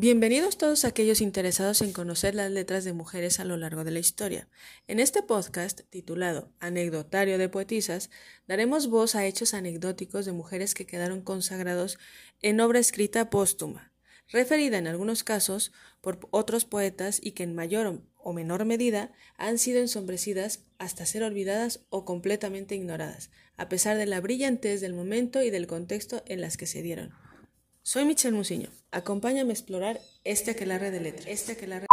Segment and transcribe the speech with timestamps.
[0.00, 3.98] Bienvenidos todos aquellos interesados en conocer las letras de mujeres a lo largo de la
[3.98, 4.46] historia.
[4.86, 8.08] En este podcast, titulado Anecdotario de Poetisas,
[8.46, 11.98] daremos voz a hechos anecdóticos de mujeres que quedaron consagrados
[12.42, 13.92] en obra escrita póstuma,
[14.28, 19.58] referida en algunos casos por otros poetas y que en mayor o menor medida han
[19.58, 25.42] sido ensombrecidas hasta ser olvidadas o completamente ignoradas, a pesar de la brillantez del momento
[25.42, 27.27] y del contexto en las que se dieron.
[27.90, 28.68] Soy Michelle Musiño.
[28.92, 31.26] Acompáñame a explorar este aquelarre de letras.
[31.26, 31.86] Este aquelarre...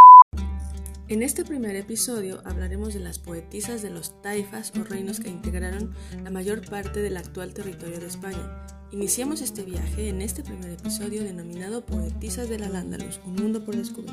[1.08, 5.94] En este primer episodio hablaremos de las poetisas de los taifas o reinos que integraron
[6.22, 8.66] la mayor parte del actual territorio de España.
[8.92, 14.12] Iniciamos este viaje en este primer episodio denominado Poetisas del Al-Ándalus, un mundo por descubrir.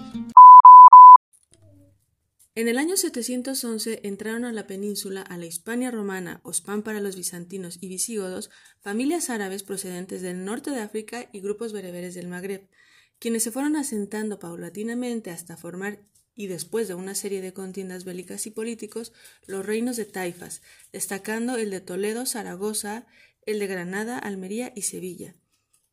[2.55, 7.16] En el año 711 entraron a la península, a la Hispania romana, Ospán para los
[7.16, 12.69] bizantinos y visigodos, familias árabes procedentes del norte de África y grupos bereberes del Magreb,
[13.17, 16.05] quienes se fueron asentando paulatinamente hasta formar
[16.36, 19.13] y después de una serie de contiendas bélicas y políticos,
[19.47, 23.08] los reinos de taifas, destacando el de Toledo, Zaragoza,
[23.47, 25.35] el de Granada, Almería y Sevilla,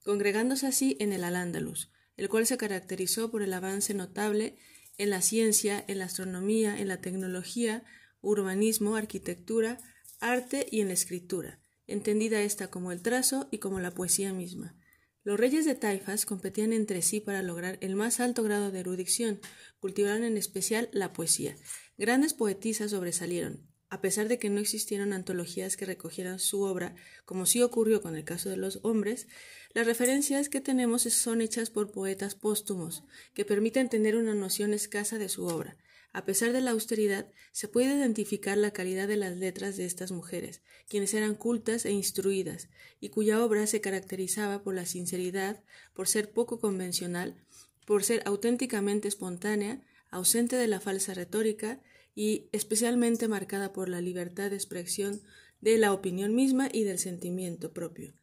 [0.04, 4.58] congregándose así en el Al-Ándalus, el cual se caracterizó por el avance notable
[5.00, 7.84] en la ciencia, en la astronomía, en la tecnología,
[8.20, 9.78] urbanismo, arquitectura,
[10.20, 14.76] arte y en la escritura, entendida esta como el trazo y como la poesía misma.
[15.24, 19.40] Los reyes de Taifas competían entre sí para lograr el más alto grado de erudición,
[19.78, 21.56] cultivaron en especial la poesía.
[21.96, 27.44] Grandes poetisas sobresalieron, a pesar de que no existieron antologías que recogieran su obra, como
[27.44, 29.26] sí ocurrió con el caso de los hombres,
[29.74, 33.02] las referencias que tenemos son hechas por poetas póstumos,
[33.34, 35.76] que permiten tener una noción escasa de su obra.
[36.12, 40.12] A pesar de la austeridad, se puede identificar la calidad de las letras de estas
[40.12, 42.68] mujeres, quienes eran cultas e instruidas,
[43.00, 45.62] y cuya obra se caracterizaba por la sinceridad,
[45.94, 47.44] por ser poco convencional,
[47.86, 51.80] por ser auténticamente espontánea, ausente de la falsa retórica
[52.14, 55.20] y especialmente marcada por la libertad de expresión
[55.60, 58.14] de la opinión misma y del sentimiento propio.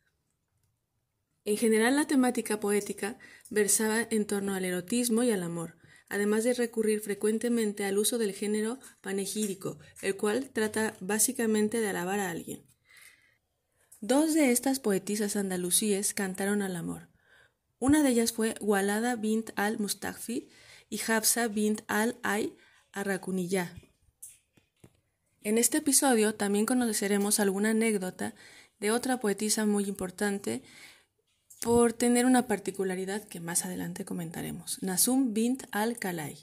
[1.46, 3.18] En general la temática poética
[3.50, 5.78] versaba en torno al erotismo y al amor,
[6.10, 12.20] además de recurrir frecuentemente al uso del género panegírico, el cual trata básicamente de alabar
[12.20, 12.66] a alguien.
[14.02, 17.10] Dos de estas poetisas andalusíes cantaron al amor.
[17.80, 20.50] Una de ellas fue Walada bint al-Mustafi
[20.90, 22.56] y Hafsa bint al-Ay
[22.92, 23.74] Arrakuniyá.
[25.44, 28.34] En este episodio también conoceremos alguna anécdota
[28.80, 30.62] de otra poetisa muy importante
[31.62, 36.38] por tener una particularidad que más adelante comentaremos, Nasum bint al-Kalai.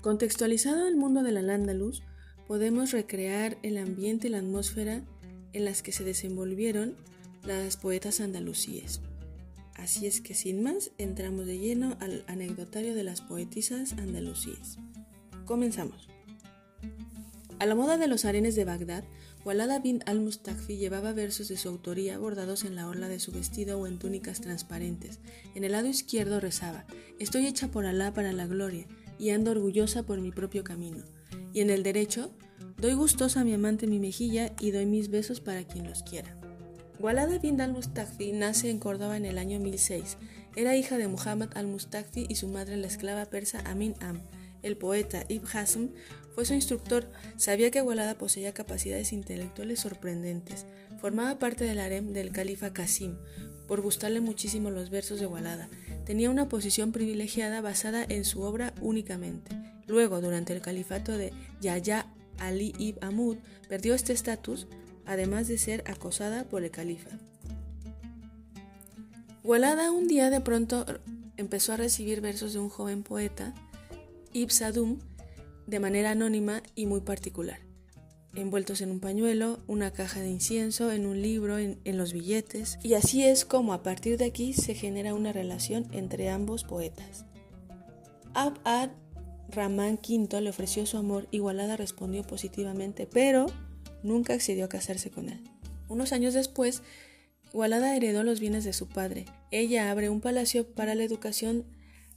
[0.00, 2.02] Contextualizado el mundo del Al-Ándalus,
[2.46, 5.02] podemos recrear el ambiente y la atmósfera
[5.52, 6.94] en las que se desenvolvieron
[7.44, 9.00] las poetas andalusíes.
[9.74, 14.78] Así es que sin más, entramos de lleno al anecdotario de las poetisas andalusíes.
[15.44, 16.08] Comenzamos.
[17.58, 19.04] A la moda de los arenes de Bagdad,
[19.44, 23.78] Walada bin al-Mustakfi llevaba versos de su autoría bordados en la orla de su vestido
[23.78, 25.20] o en túnicas transparentes.
[25.54, 26.84] En el lado izquierdo rezaba:
[27.20, 28.86] Estoy hecha por Alá para la gloria
[29.18, 31.04] y ando orgullosa por mi propio camino
[31.56, 32.30] y en el derecho,
[32.76, 36.36] doy gustosa a mi amante mi mejilla y doy mis besos para quien los quiera.
[37.00, 40.18] Walada bin al-Mustakfi nace en Córdoba en el año 1006.
[40.54, 44.20] Era hija de Muhammad al-Mustakfi y su madre la esclava persa Amin Am.
[44.62, 45.88] El poeta Ibn Hasm
[46.34, 47.10] fue su instructor.
[47.38, 50.66] Sabía que Walada poseía capacidades intelectuales sorprendentes.
[51.00, 53.16] Formaba parte del harem del califa Qasim,
[53.66, 55.70] por gustarle muchísimo los versos de Walada.
[56.04, 59.75] Tenía una posición privilegiada basada en su obra únicamente.
[59.86, 62.06] Luego, durante el califato de Yahya
[62.38, 63.36] Ali ibn Amud,
[63.68, 64.66] perdió este estatus,
[65.04, 67.10] además de ser acosada por el califa.
[69.44, 70.84] Walada un día de pronto
[71.36, 73.54] empezó a recibir versos de un joven poeta,
[74.32, 74.98] Ibn Sadum,
[75.66, 77.60] de manera anónima y muy particular,
[78.34, 82.94] envueltos en un pañuelo, una caja de incienso, en un libro, en, los billetes, y
[82.94, 87.24] así es como a partir de aquí se genera una relación entre ambos poetas.
[88.34, 88.90] Abad
[89.50, 93.46] Ramán V le ofreció su amor y Walada respondió positivamente, pero
[94.02, 95.42] nunca accedió a casarse con él.
[95.88, 96.82] Unos años después,
[97.52, 99.24] Walada heredó los bienes de su padre.
[99.50, 101.64] Ella abre un palacio para la educación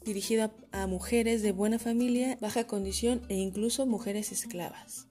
[0.03, 5.07] dirigido a mujeres de buena familia, baja condición e incluso mujeres esclavas.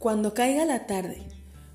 [0.00, 1.22] Cuando caiga la tarde.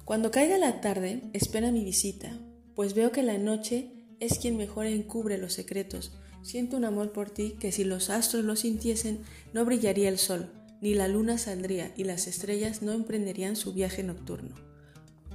[0.06, 2.38] Cuando caiga la tarde, espera mi visita,
[2.76, 6.14] pues veo que la noche es quien mejor encubre los secretos
[6.48, 9.20] Siento un amor por ti que si los astros lo sintiesen,
[9.52, 10.50] no brillaría el sol,
[10.80, 14.56] ni la luna saldría y las estrellas no emprenderían su viaje nocturno.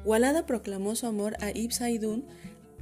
[0.07, 2.25] Walada proclamó su amor a Ibn Saidun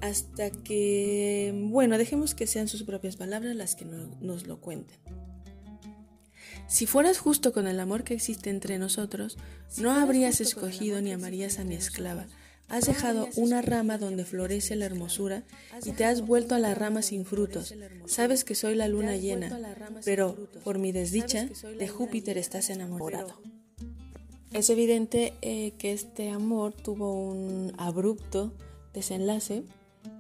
[0.01, 5.01] hasta que, bueno, dejemos que sean sus propias palabras las que nos lo cuenten.
[6.69, 9.39] Si fueras justo con el amor que existe entre nosotros,
[9.77, 12.29] no habrías escogido ni amarías a mi esclava.
[12.71, 15.43] Has dejado una rama donde florece la hermosura
[15.85, 17.75] y te has vuelto a la rama sin frutos.
[18.07, 19.51] Sabes que soy la luna llena,
[20.05, 23.41] pero por mi desdicha de Júpiter estás enamorado.
[24.53, 28.53] Es evidente eh, que este amor tuvo un abrupto
[28.93, 29.65] desenlace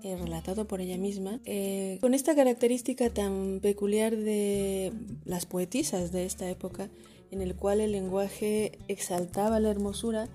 [0.02, 4.92] eh, relatado por ella misma, eh, con esta característica tan peculiar de
[5.24, 6.90] las poetisas de esta época,
[7.30, 10.28] en el cual el lenguaje exaltaba la hermosura,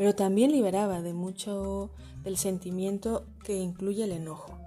[0.00, 1.90] pero también liberaba de mucho
[2.24, 4.58] del sentimiento que incluye el enojo.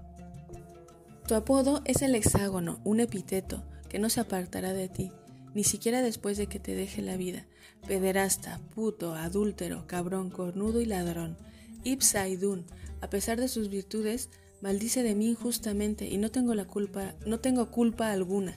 [1.27, 5.11] Tu apodo es el hexágono, un epíteto que no se apartará de ti,
[5.55, 7.47] ni siquiera después de que te deje la vida.
[7.87, 11.35] Pederasta, puto, adúltero, cabrón, cornudo y ladrón.
[11.83, 12.67] Ipsaidun,
[13.01, 14.29] a pesar de sus virtudes,
[14.61, 18.55] maldice de mí injustamente y no tengo la culpa, no tengo culpa alguna.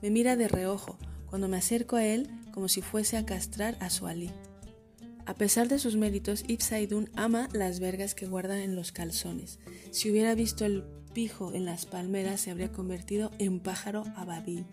[0.00, 0.96] Me mira de reojo
[1.28, 4.30] cuando me acerco a él como si fuese a castrar a su alí.
[5.26, 9.58] A pesar de sus méritos, Ibsaidun ama las vergas que guarda en los calzones.
[9.90, 14.66] Si hubiera visto el pijo en las palmeras, se habría convertido en pájaro ababil.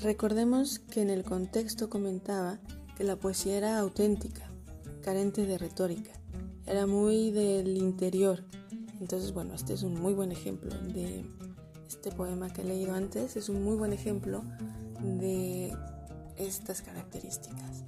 [0.00, 2.60] Recordemos que en el contexto comentaba
[2.96, 4.48] que la poesía era auténtica,
[5.02, 6.18] carente de retórica
[6.68, 8.44] era muy del interior.
[9.00, 11.24] Entonces, bueno, este es un muy buen ejemplo de
[11.88, 14.42] este poema que he leído antes, es un muy buen ejemplo
[15.00, 15.72] de
[16.36, 17.84] estas características.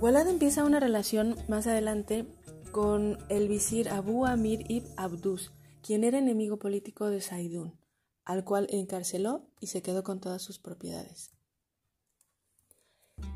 [0.00, 2.24] Walad empieza una relación más adelante
[2.72, 5.52] con el visir Abu Amir ibn Abdus,
[5.82, 7.78] quien era enemigo político de Saidun,
[8.24, 11.32] al cual encarceló y se quedó con todas sus propiedades.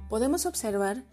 [0.08, 1.04] Podemos observar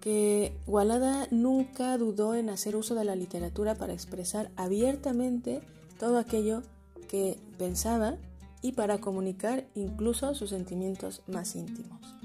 [0.00, 5.60] que Walada nunca dudó en hacer uso de la literatura para expresar abiertamente
[5.98, 6.62] todo aquello
[7.08, 8.16] que pensaba
[8.62, 12.19] y para comunicar incluso sus sentimientos más íntimos.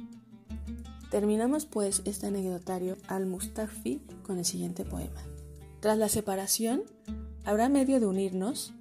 [1.16, 5.24] Terminamos pues este anecdotario al Mustafi con el siguiente poema.
[5.80, 6.84] Tras la separación,
[7.46, 8.74] ¿habrá medio de unirnos?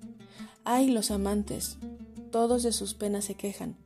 [0.64, 1.78] Ay, los amantes,
[2.32, 3.76] todos de sus penas se quejan.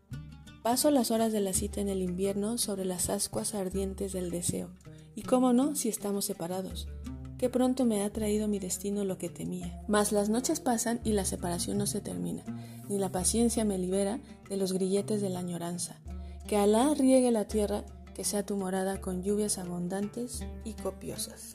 [0.62, 4.70] Paso las horas de la cita en el invierno sobre las ascuas ardientes del deseo
[5.14, 6.88] y cómo no si estamos separados.
[7.36, 9.82] Que pronto me ha traído mi destino lo que temía.
[9.88, 12.44] Mas las noches pasan y la separación no se termina,
[12.88, 16.00] ni la paciencia me libera de los grilletes de la añoranza.
[16.46, 17.84] Que Alá riegue la tierra,
[18.18, 21.54] que sea tu morada con lluvias abundantes y copiosas.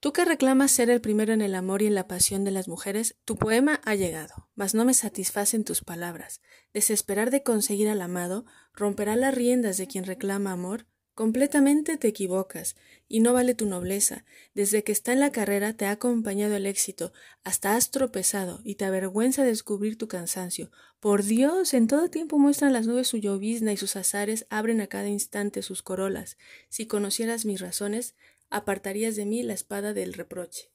[0.00, 2.68] Tú que reclamas ser el primero en el amor y en la pasión de las
[2.68, 6.42] mujeres, tu poema ha llegado, mas no me satisfacen tus palabras.
[6.74, 8.44] Desesperar de conseguir al amado
[8.74, 10.86] romperá las riendas de quien reclama amor.
[11.20, 12.76] Completamente te equivocas,
[13.06, 14.24] y no vale tu nobleza.
[14.54, 17.12] Desde que está en la carrera te ha acompañado el éxito,
[17.44, 20.70] hasta has tropezado, y te avergüenza descubrir tu cansancio.
[20.98, 24.86] Por Dios, en todo tiempo muestran las nubes su llovizna y sus azares abren a
[24.86, 26.38] cada instante sus corolas.
[26.70, 28.14] Si conocieras mis razones,
[28.48, 30.70] apartarías de mí la espada del reproche.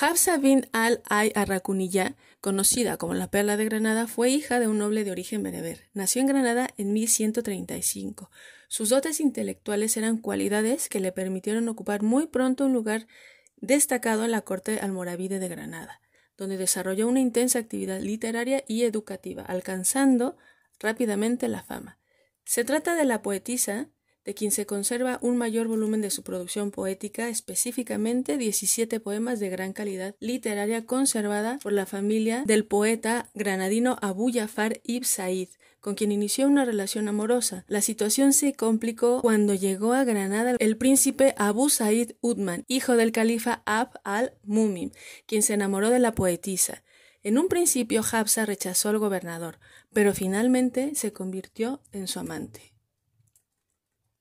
[0.00, 5.04] Hafsa bin al-Ay Arracunilla, conocida como la Perla de Granada, fue hija de un noble
[5.04, 5.88] de origen bereber.
[5.94, 8.28] Nació en Granada en 1135.
[8.76, 13.06] Sus dotes intelectuales eran cualidades que le permitieron ocupar muy pronto un lugar
[13.54, 16.00] destacado en la corte almoravide de Granada,
[16.36, 20.36] donde desarrolló una intensa actividad literaria y educativa, alcanzando
[20.80, 22.00] rápidamente la fama.
[22.44, 23.90] Se trata de la poetisa
[24.24, 29.50] de quien se conserva un mayor volumen de su producción poética, específicamente 17 poemas de
[29.50, 35.48] gran calidad literaria conservada por la familia del poeta granadino Abu Jafar ibn Said,
[35.80, 37.66] con quien inició una relación amorosa.
[37.68, 43.12] La situación se complicó cuando llegó a Granada el príncipe Abu Said Udman, hijo del
[43.12, 44.92] califa Ab al-Mumim,
[45.26, 46.82] quien se enamoró de la poetisa.
[47.22, 49.58] En un principio Hafsa rechazó al gobernador,
[49.94, 52.73] pero finalmente se convirtió en su amante.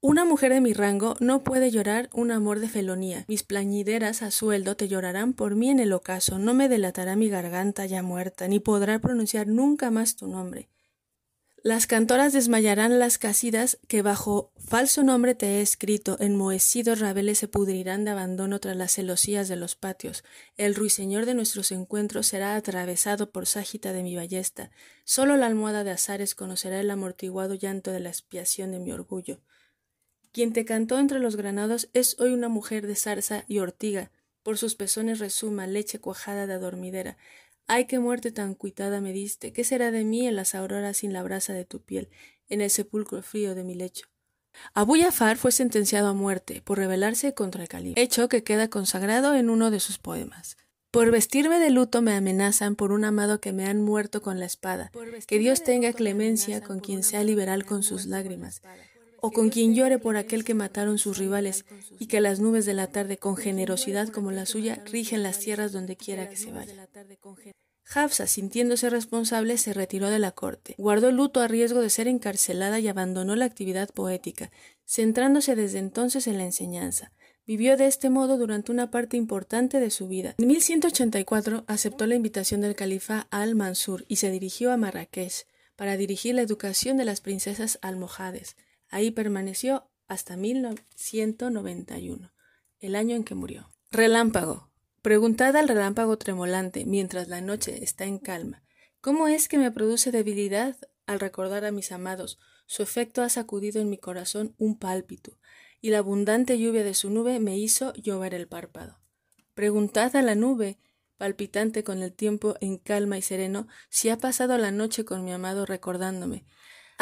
[0.06, 3.24] Una mujer de mi rango no puede llorar un amor de felonía.
[3.30, 6.40] Mis plañideras a sueldo te llorarán por mí en el ocaso.
[6.40, 10.68] No me delatará mi garganta ya muerta, ni podrá pronunciar nunca más tu nombre.
[11.56, 17.48] Las cantoras desmayarán las casidas que bajo falso nombre te he escrito, enmohecidos rabeles se
[17.48, 20.26] pudrirán de abandono tras las celosías de los patios.
[20.58, 24.70] El ruiseñor de nuestros encuentros será atravesado por ságita de mi ballesta.
[25.06, 29.40] Solo la almohada de azares conocerá el amortiguado llanto de la expiación de mi orgullo.
[30.34, 34.12] Quien te cantó entre los granados es hoy una mujer de zarza y ortiga,
[34.42, 37.18] por sus pezones resuma leche cuajada de adormidera.
[37.68, 39.54] Ay, qué muerte tan cuitada me diste.
[39.54, 42.10] ¿Qué será de mí en las auroras sin la brasa de tu piel,
[42.50, 44.08] en el sepulcro frío de mi lecho?
[44.74, 49.36] Abu Jafar fue sentenciado a muerte por rebelarse contra el califa, hecho que queda consagrado
[49.36, 50.58] en uno de sus poemas.
[50.90, 54.46] Por vestirme de luto me amenazan por un amado que me han muerto con la
[54.46, 54.92] espada.
[55.28, 58.62] Que Dios tenga clemencia con quien sea liberal con sus lágrimas,
[59.26, 61.64] o con quien llore por aquel que mataron sus rivales,
[61.98, 65.72] y que las nubes de la tarde con generosidad como la suya rigen las tierras
[65.72, 66.90] donde quiera que se vaya.
[67.96, 72.82] Hafsa, sintiéndose responsable, se retiró de la corte, guardó luto a riesgo de ser encarcelada
[72.82, 74.52] y abandonó la actividad poética,
[74.86, 77.14] centrándose desde entonces en la enseñanza.
[77.48, 80.36] Vivió de este modo durante una parte importante de su vida.
[80.38, 86.36] En 1184 aceptó la invitación del califa al-Mansur y se dirigió a Marrakech para dirigir
[86.36, 88.58] la educación de las princesas almohades.
[88.94, 92.32] Ahí permaneció hasta 1191,
[92.80, 93.72] el año en que murió.
[93.90, 94.70] Relámpago.
[95.02, 98.62] Preguntad al relámpago tremolante mientras la noche está en calma.
[99.02, 102.38] ¿Cómo es que me produce debilidad al recordar a mis amados?
[102.68, 105.40] Su efecto ha sacudido en mi corazón un pálpito
[105.82, 109.02] y la abundante lluvia de su nube me hizo llover el párpado.
[109.56, 110.78] Preguntad a la nube,
[111.18, 115.32] palpitante con el tiempo en calma y sereno, si ha pasado la noche con mi
[115.32, 116.46] amado recordándome.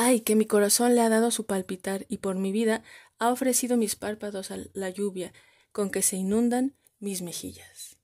[0.04, 2.82] Ay, que mi corazón le ha dado su palpitar y por mi vida
[3.20, 5.32] ha ofrecido mis párpados a la lluvia
[5.72, 7.98] con que se inundan mis mejillas.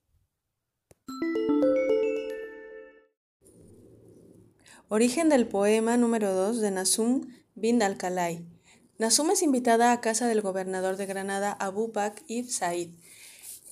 [4.86, 8.46] Origen del poema número 2 de Nasum bin al-Khalai.
[8.98, 12.90] Nasum es invitada a casa del gobernador de Granada, Abu Bakr ibn Said.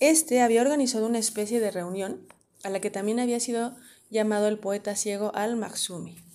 [0.00, 2.26] Este había organizado una especie de reunión
[2.64, 3.76] a la que también había sido
[4.10, 6.26] llamado el poeta ciego al-Maksumi.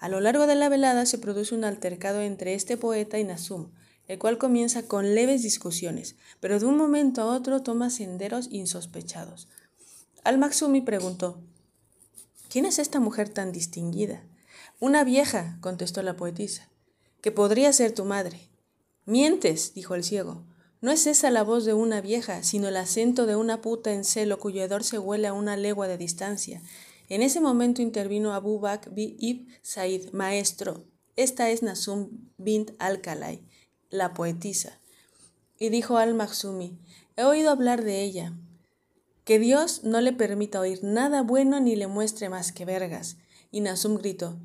[0.00, 3.70] A lo largo de la velada se produce un altercado entre este poeta y Nasum,
[4.08, 9.46] el cual comienza con leves discusiones, pero de un momento a otro toma senderos insospechados.
[10.24, 11.38] Al-Maksumi preguntó:
[12.48, 14.24] ¿Quién es esta mujer tan distinguida?
[14.80, 16.70] Una vieja, contestó la poetisa
[17.20, 18.48] que podría ser tu madre.
[19.04, 20.44] Mientes, dijo el ciego.
[20.80, 24.04] No es esa la voz de una vieja, sino el acento de una puta en
[24.04, 26.62] celo cuyo hedor se huele a una legua de distancia.
[27.10, 30.84] En ese momento intervino Abu Bakr ibn Said, maestro.
[31.16, 33.42] Esta es Nasum bint al-Kalai,
[33.90, 34.78] la poetisa.
[35.58, 36.78] Y dijo al-Maksumi,
[37.16, 38.32] he oído hablar de ella.
[39.24, 43.16] Que Dios no le permita oír nada bueno ni le muestre más que vergas.
[43.50, 44.38] Y Nasum gritó,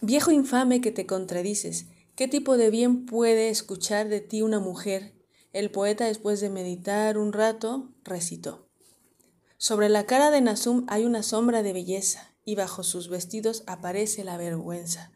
[0.00, 5.14] Viejo infame que te contradices, ¿qué tipo de bien puede escuchar de ti una mujer?
[5.52, 8.66] El poeta, después de meditar un rato, recitó.
[9.58, 14.22] Sobre la cara de Nasum hay una sombra de belleza, y bajo sus vestidos aparece
[14.22, 15.10] la vergüenza.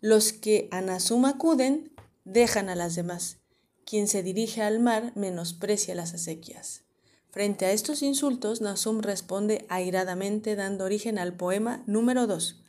[0.00, 1.92] Los que a Nasum acuden
[2.24, 3.38] dejan a las demás.
[3.84, 6.82] Quien se dirige al mar menosprecia las acequias.
[7.30, 12.62] Frente a estos insultos, Nasum responde airadamente dando origen al poema número 2.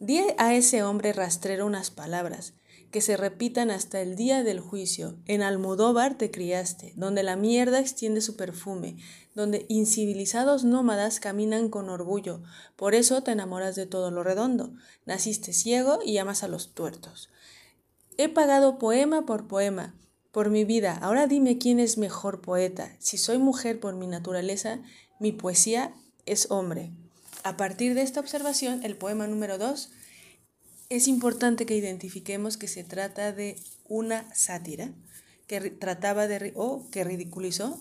[0.00, 2.54] Di a ese hombre rastrero unas palabras
[2.94, 5.16] que se repitan hasta el día del juicio.
[5.26, 8.98] En Almodóvar te criaste, donde la mierda extiende su perfume,
[9.34, 12.44] donde incivilizados nómadas caminan con orgullo.
[12.76, 14.74] Por eso te enamoras de todo lo redondo.
[15.06, 17.30] Naciste ciego y amas a los tuertos.
[18.16, 19.96] He pagado poema por poema,
[20.30, 20.96] por mi vida.
[21.02, 22.94] Ahora dime quién es mejor poeta.
[23.00, 24.78] Si soy mujer por mi naturaleza,
[25.18, 25.92] mi poesía
[26.26, 26.92] es hombre.
[27.42, 29.90] A partir de esta observación, el poema número 2,
[30.88, 33.56] es importante que identifiquemos que se trata de
[33.88, 34.90] una sátira
[35.46, 37.78] que trataba de o que ridiculizó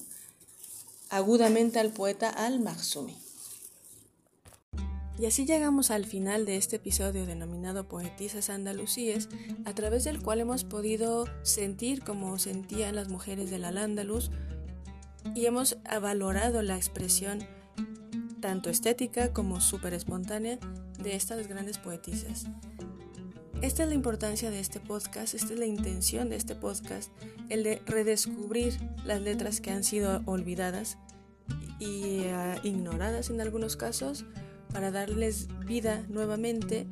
[1.10, 3.18] agudamente al poeta al-Maksumi.
[5.20, 9.30] Y así llegamos al final de este episodio denominado Poetisas Andalusíes,
[9.64, 14.32] a través del cual hemos podido sentir como sentían las mujeres del Al-Ándalus
[15.36, 17.46] y hemos valorado la expresión
[18.42, 20.58] tanto estética como súper espontánea
[21.00, 22.46] de estas grandes poetisas.
[23.64, 27.10] Esta es la importancia de este podcast, esta es la intención de este podcast,
[27.48, 30.98] el de redescubrir las letras que han sido olvidadas
[31.80, 34.26] y uh, ignoradas en algunos casos
[34.74, 36.88] para darles vida nuevamente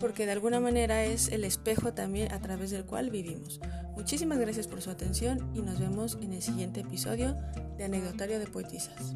[0.00, 3.60] porque de alguna manera es el espejo también a través del cual vivimos.
[3.94, 7.36] Muchísimas gracias por su atención y nos vemos en el siguiente episodio
[7.78, 9.14] de Anecdotario de Poetisas.